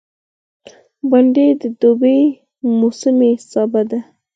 بېنډۍ 1.09 1.47
د 1.61 1.63
دوبي 1.79 2.19
موسمي 2.79 3.31
سابه 3.49 3.81
دی 3.89 3.99